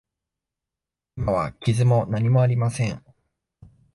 [1.15, 3.05] 今は傷も何もありません。